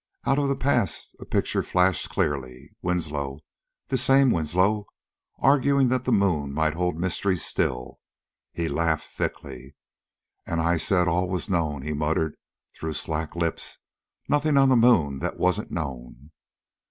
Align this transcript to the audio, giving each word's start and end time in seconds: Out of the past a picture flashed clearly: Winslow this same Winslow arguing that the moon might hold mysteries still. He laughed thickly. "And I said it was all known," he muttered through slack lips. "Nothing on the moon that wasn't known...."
Out 0.25 0.39
of 0.39 0.47
the 0.47 0.55
past 0.55 1.15
a 1.19 1.25
picture 1.25 1.61
flashed 1.61 2.09
clearly: 2.09 2.71
Winslow 2.81 3.41
this 3.89 4.01
same 4.01 4.31
Winslow 4.31 4.87
arguing 5.37 5.89
that 5.89 6.05
the 6.05 6.11
moon 6.11 6.51
might 6.53 6.73
hold 6.73 6.97
mysteries 6.97 7.45
still. 7.45 7.99
He 8.51 8.67
laughed 8.67 9.07
thickly. 9.07 9.75
"And 10.47 10.59
I 10.59 10.77
said 10.77 11.07
it 11.07 11.11
was 11.27 11.51
all 11.51 11.55
known," 11.73 11.81
he 11.83 11.93
muttered 11.93 12.35
through 12.73 12.93
slack 12.93 13.35
lips. 13.35 13.77
"Nothing 14.27 14.57
on 14.57 14.69
the 14.69 14.75
moon 14.75 15.19
that 15.19 15.37
wasn't 15.37 15.69
known...." 15.69 16.31